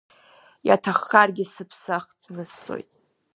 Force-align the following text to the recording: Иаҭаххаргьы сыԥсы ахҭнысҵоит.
Иаҭаххаргьы 0.67 1.45
сыԥсы 1.53 1.89
ахҭнысҵоит. 1.97 2.89